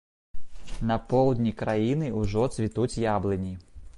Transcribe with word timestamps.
На 0.91 0.95
поўдні 1.11 1.53
краіны 1.59 2.09
ўжо 2.21 2.47
цвітуць 2.57 3.01
яблыні. 3.05 3.53